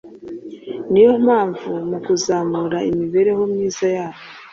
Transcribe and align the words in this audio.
niyo 0.91 1.13
mpamvu 1.25 1.69
mu 1.89 1.97
kuzamura 2.05 2.77
imibereho 2.89 3.41
myiza 3.53 3.85
yabo 3.97 4.21